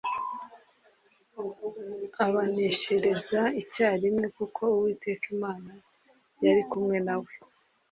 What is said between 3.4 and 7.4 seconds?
icyarimwe kuko uwiteka imana yari kumwe na we